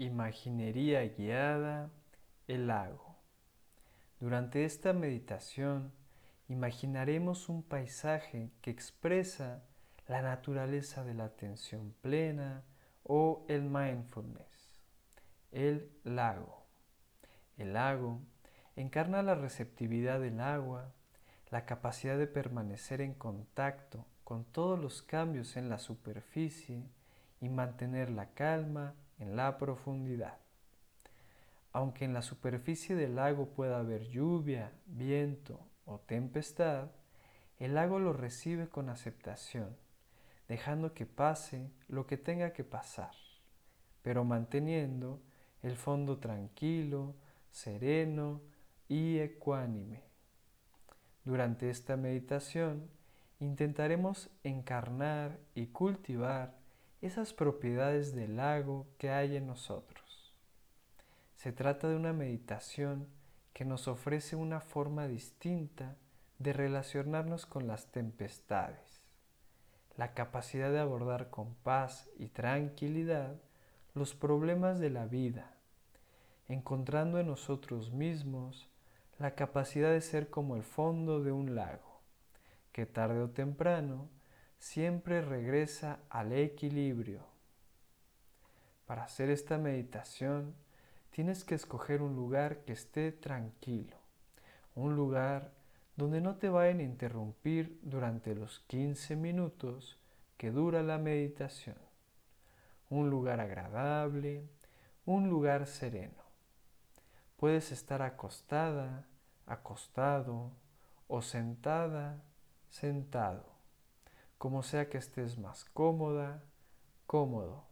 [0.00, 1.90] Imaginería guiada,
[2.46, 3.16] el lago.
[4.20, 5.92] Durante esta meditación
[6.48, 9.64] imaginaremos un paisaje que expresa
[10.06, 12.62] la naturaleza de la atención plena
[13.02, 14.80] o el mindfulness.
[15.50, 16.64] El lago.
[17.56, 18.20] El lago
[18.76, 20.92] encarna la receptividad del agua,
[21.50, 26.84] la capacidad de permanecer en contacto con todos los cambios en la superficie
[27.40, 30.38] y mantener la calma en la profundidad.
[31.72, 36.90] Aunque en la superficie del lago pueda haber lluvia, viento o tempestad,
[37.58, 39.76] el lago lo recibe con aceptación,
[40.48, 43.12] dejando que pase lo que tenga que pasar,
[44.02, 45.20] pero manteniendo
[45.62, 47.14] el fondo tranquilo,
[47.50, 48.40] sereno
[48.88, 50.02] y ecuánime.
[51.24, 52.88] Durante esta meditación
[53.40, 56.57] intentaremos encarnar y cultivar
[57.00, 60.34] esas propiedades del lago que hay en nosotros.
[61.36, 63.06] Se trata de una meditación
[63.52, 65.96] que nos ofrece una forma distinta
[66.38, 69.04] de relacionarnos con las tempestades,
[69.96, 73.36] la capacidad de abordar con paz y tranquilidad
[73.94, 75.54] los problemas de la vida,
[76.48, 78.68] encontrando en nosotros mismos
[79.18, 82.00] la capacidad de ser como el fondo de un lago,
[82.72, 84.08] que tarde o temprano
[84.58, 87.20] siempre regresa al equilibrio.
[88.86, 90.54] Para hacer esta meditación
[91.10, 93.96] tienes que escoger un lugar que esté tranquilo,
[94.74, 95.52] un lugar
[95.96, 99.98] donde no te vayan a interrumpir durante los 15 minutos
[100.36, 101.76] que dura la meditación.
[102.90, 104.48] Un lugar agradable,
[105.04, 106.22] un lugar sereno.
[107.36, 109.06] Puedes estar acostada,
[109.46, 110.52] acostado
[111.08, 112.22] o sentada,
[112.70, 113.57] sentado
[114.38, 116.42] como sea que estés más cómoda,
[117.06, 117.64] cómodo.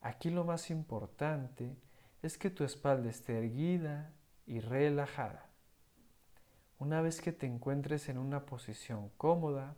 [0.00, 1.76] Aquí lo más importante
[2.22, 4.12] es que tu espalda esté erguida
[4.46, 5.50] y relajada.
[6.78, 9.76] Una vez que te encuentres en una posición cómoda,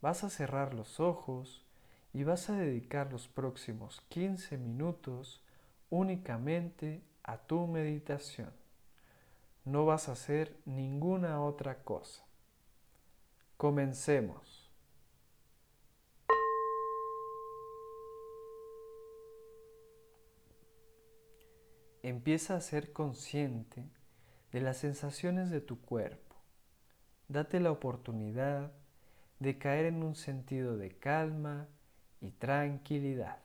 [0.00, 1.64] vas a cerrar los ojos
[2.12, 5.42] y vas a dedicar los próximos 15 minutos
[5.90, 8.52] únicamente a tu meditación.
[9.64, 12.24] No vas a hacer ninguna otra cosa.
[13.56, 14.57] Comencemos.
[22.08, 23.84] Empieza a ser consciente
[24.50, 26.36] de las sensaciones de tu cuerpo.
[27.28, 28.72] Date la oportunidad
[29.40, 31.68] de caer en un sentido de calma
[32.22, 33.40] y tranquilidad.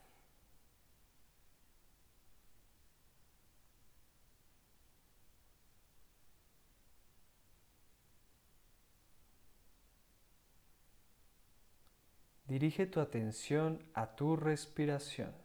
[12.47, 15.42] Dirige tu atención a tu respiración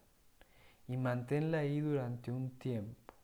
[0.89, 3.15] y manténla ahí durante un tiempo.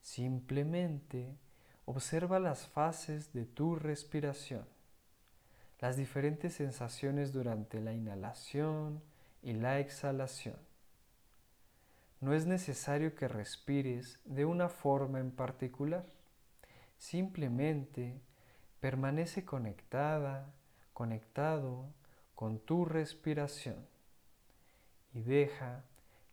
[0.00, 1.36] Simplemente
[1.84, 4.64] observa las fases de tu respiración,
[5.80, 9.02] las diferentes sensaciones durante la inhalación
[9.42, 10.56] y la exhalación.
[12.20, 16.06] No es necesario que respires de una forma en particular.
[16.98, 18.20] Simplemente
[18.80, 20.54] permanece conectada,
[20.92, 21.92] conectado
[22.34, 23.86] con tu respiración
[25.12, 25.84] y deja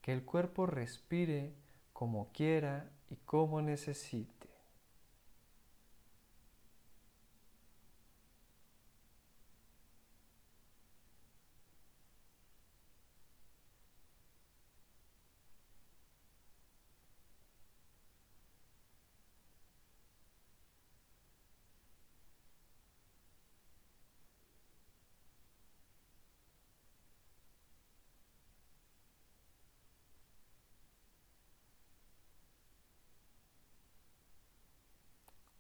[0.04, 1.54] que el cuerpo respire
[1.94, 4.43] como quiera y como necesite.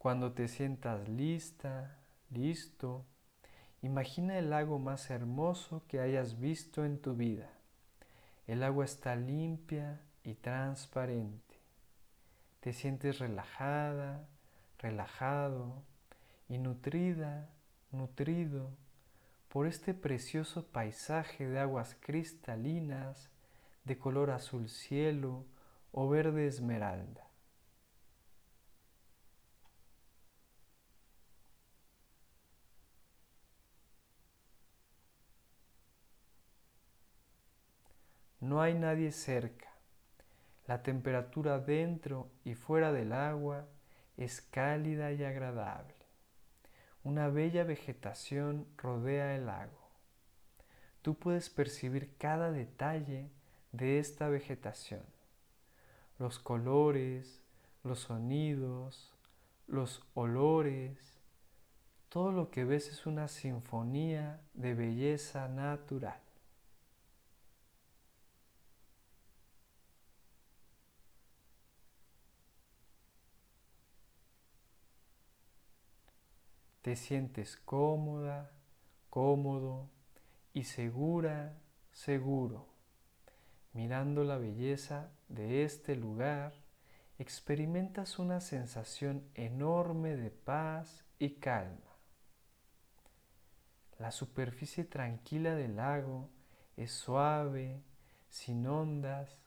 [0.03, 1.95] Cuando te sientas lista,
[2.29, 3.05] listo,
[3.81, 7.49] imagina el lago más hermoso que hayas visto en tu vida.
[8.45, 11.55] El agua está limpia y transparente.
[12.59, 14.27] Te sientes relajada,
[14.77, 15.81] relajado
[16.49, 17.47] y nutrida,
[17.93, 18.71] nutrido
[19.47, 23.29] por este precioso paisaje de aguas cristalinas
[23.85, 25.45] de color azul cielo
[25.93, 27.32] o verde esmeralda.
[38.43, 39.69] No hay nadie cerca.
[40.67, 43.69] La temperatura dentro y fuera del agua
[44.17, 45.95] es cálida y agradable.
[47.05, 49.89] Una bella vegetación rodea el lago.
[51.01, 53.29] Tú puedes percibir cada detalle
[53.71, 55.05] de esta vegetación.
[56.19, 57.41] los colores,
[57.81, 59.13] los sonidos,
[59.67, 60.97] los olores,
[62.09, 66.22] todo lo que ves es una sinfonía de belleza natural.
[76.83, 78.51] Te sientes cómoda,
[79.09, 79.89] cómodo
[80.53, 81.57] y segura,
[81.93, 82.67] seguro.
[83.71, 86.53] Mirando la belleza de este lugar,
[87.19, 91.95] experimentas una sensación enorme de paz y calma.
[93.97, 96.29] La superficie tranquila del lago
[96.75, 97.81] es suave,
[98.27, 99.37] sin ondas,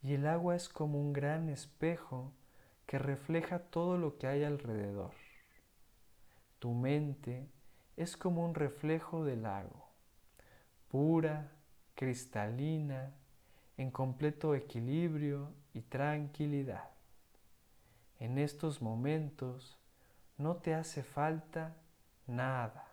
[0.00, 2.32] y el agua es como un gran espejo
[2.86, 5.27] que refleja todo lo que hay alrededor.
[6.58, 7.48] Tu mente
[7.96, 9.88] es como un reflejo del lago,
[10.88, 11.52] pura,
[11.94, 13.12] cristalina,
[13.76, 16.90] en completo equilibrio y tranquilidad.
[18.18, 19.78] En estos momentos
[20.36, 21.76] no te hace falta
[22.26, 22.87] nada.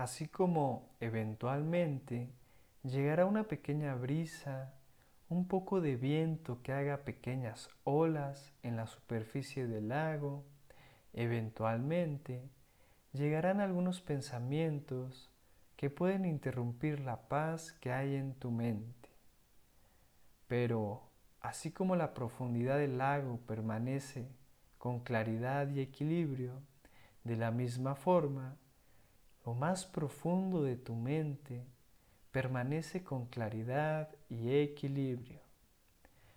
[0.00, 2.30] Así como eventualmente
[2.84, 4.72] llegará una pequeña brisa,
[5.28, 10.46] un poco de viento que haga pequeñas olas en la superficie del lago,
[11.12, 12.48] eventualmente
[13.12, 15.30] llegarán algunos pensamientos
[15.76, 19.10] que pueden interrumpir la paz que hay en tu mente.
[20.46, 21.10] Pero
[21.42, 24.30] así como la profundidad del lago permanece
[24.78, 26.62] con claridad y equilibrio,
[27.22, 28.56] de la misma forma,
[29.50, 31.64] lo más profundo de tu mente
[32.30, 35.40] permanece con claridad y equilibrio,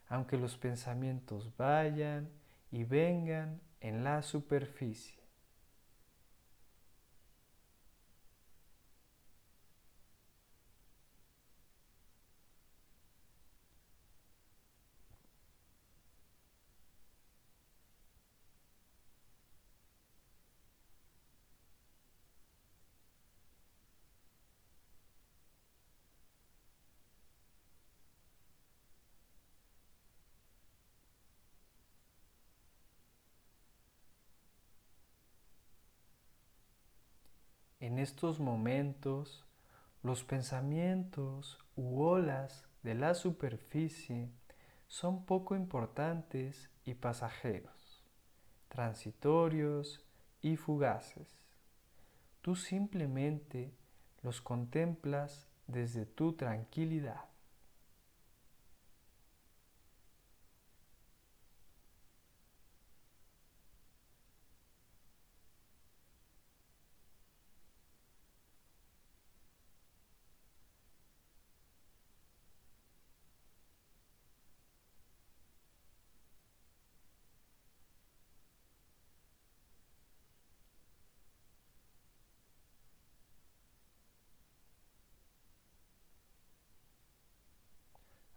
[0.07, 2.29] aunque los pensamientos vayan
[2.71, 5.21] y vengan en la superficie.
[37.83, 39.45] En estos momentos,
[40.03, 44.29] los pensamientos u olas de la superficie
[44.87, 48.03] son poco importantes y pasajeros,
[48.67, 50.05] transitorios
[50.41, 51.47] y fugaces.
[52.41, 53.73] Tú simplemente
[54.21, 57.32] los contemplas desde tu tranquilidad.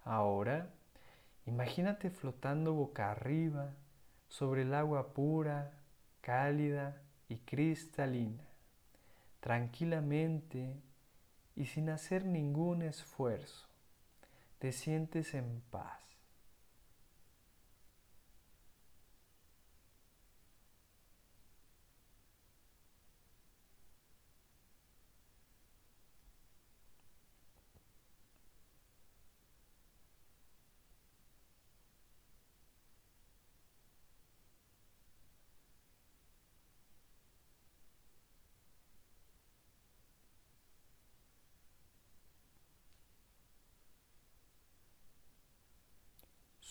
[0.07, 0.71] Ahora,
[1.47, 3.75] imagínate flotando boca arriba
[4.29, 5.73] sobre el agua pura,
[6.21, 8.45] cálida y cristalina,
[9.41, 10.77] tranquilamente
[11.57, 13.67] y sin hacer ningún esfuerzo.
[14.61, 16.06] Te sientes en paz.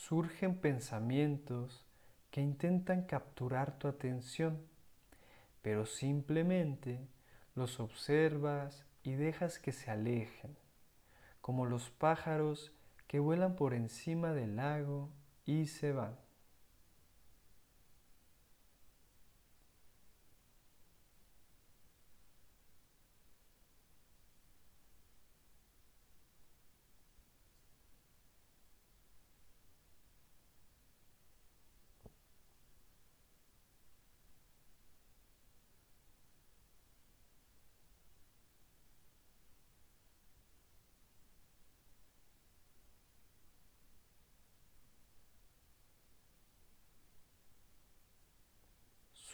[0.07, 1.83] Surgen pensamientos
[2.29, 4.61] que intentan capturar tu atención,
[5.63, 7.07] pero simplemente
[7.55, 10.55] los observas y dejas que se alejen,
[11.41, 12.71] como los pájaros
[13.07, 15.09] que vuelan por encima del lago
[15.43, 16.24] y se van.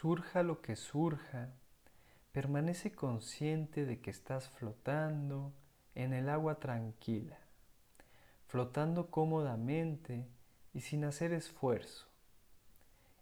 [0.02, 1.50] Surja lo que surja,
[2.32, 5.52] permanece consciente de que estás flotando
[5.94, 7.38] en el agua tranquila,
[8.48, 10.26] flotando cómodamente
[10.74, 12.08] y sin hacer esfuerzo.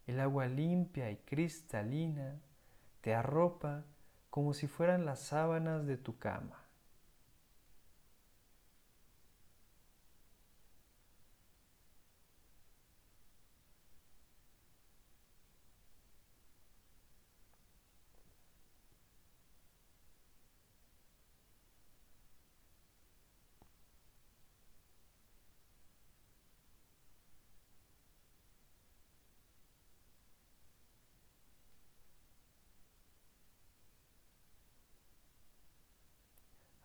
[0.06, 2.40] El agua limpia y cristalina
[3.02, 3.84] te arropa
[4.30, 6.60] como si fueran las sábanas de tu cama.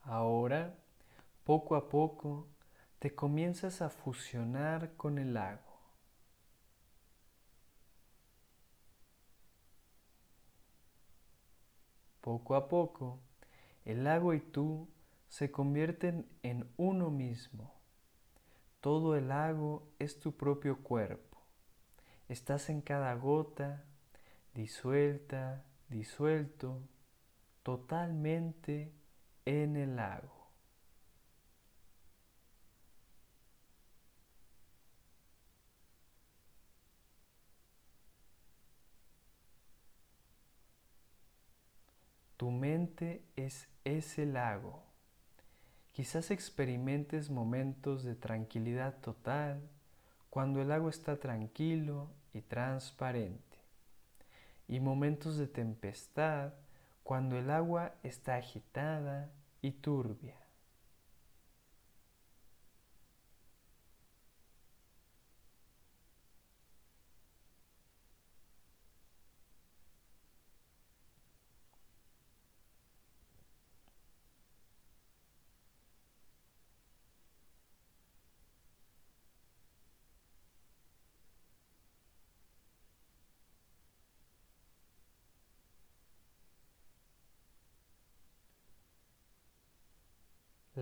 [0.06, 0.74] Ahora,
[1.46, 2.48] poco a poco,
[2.98, 5.62] te comienzas a fusionar con el lago.
[12.20, 13.20] Poco a poco,
[13.86, 14.90] el lago y tú
[15.30, 17.76] se convierten en uno mismo.
[18.82, 21.38] Todo el lago es tu propio cuerpo.
[22.28, 23.86] Estás en cada gota,
[24.56, 26.82] disuelta, disuelto,
[27.62, 28.92] totalmente
[29.46, 30.35] en el lago.
[42.38, 44.84] Tu mente es ese lago.
[45.94, 49.62] Quizás experimentes momentos de tranquilidad total
[50.30, 53.58] cuando el lago está tranquilo y transparente,
[54.68, 56.54] y momentos de tempestad
[57.04, 60.36] cuando el agua está agitada y turbia.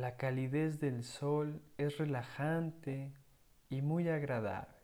[0.03, 3.13] La calidez del sol es relajante
[3.69, 4.75] y muy agradable.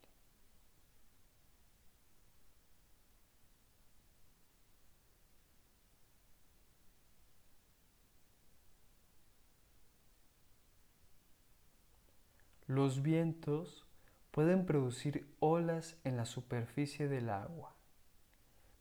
[12.66, 13.86] Los vientos
[14.32, 17.76] pueden producir olas en la superficie del agua,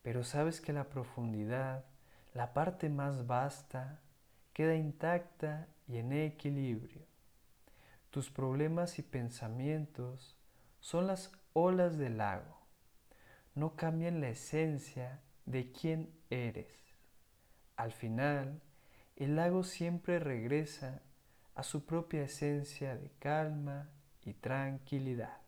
[0.02, 1.84] pero sabes que la profundidad,
[2.32, 3.98] la parte más vasta,
[4.52, 7.06] queda intacta y en equilibrio.
[8.10, 10.36] Tus problemas y pensamientos
[10.80, 12.58] son las olas del lago.
[13.54, 16.72] No cambian la esencia de quién eres.
[17.76, 18.60] Al final,
[19.16, 21.02] el lago siempre regresa
[21.54, 23.90] a su propia esencia de calma
[24.24, 25.47] y tranquilidad.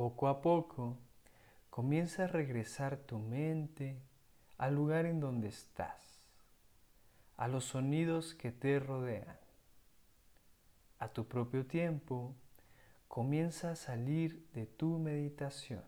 [0.00, 0.96] Poco a poco,
[1.68, 4.00] comienza a regresar tu mente
[4.56, 6.26] al lugar en donde estás,
[7.36, 9.36] a los sonidos que te rodean.
[11.00, 12.34] A tu propio tiempo,
[13.08, 15.84] comienza a salir de tu meditación.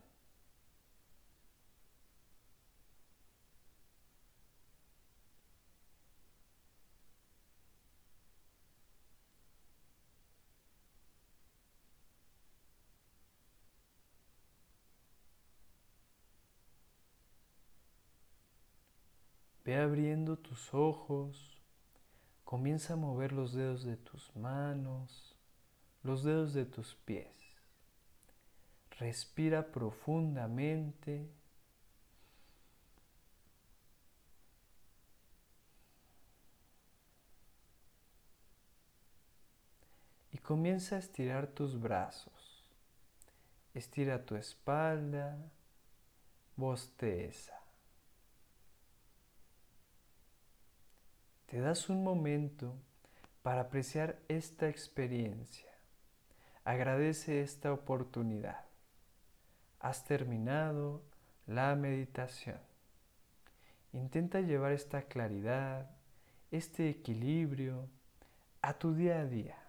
[19.72, 21.58] Ve abriendo tus ojos,
[22.44, 25.34] comienza a mover los dedos de tus manos,
[26.02, 27.34] los dedos de tus pies.
[28.98, 31.26] Respira profundamente.
[40.32, 42.62] Y comienza a estirar tus brazos.
[43.72, 45.38] Estira tu espalda,
[46.56, 47.61] bosteza.
[51.52, 52.74] Te das un momento
[53.42, 55.70] para apreciar esta experiencia.
[56.64, 58.64] Agradece esta oportunidad.
[59.78, 61.02] Has terminado
[61.46, 62.56] la meditación.
[63.92, 65.90] Intenta llevar esta claridad,
[66.50, 67.86] este equilibrio
[68.62, 69.61] a tu día a día.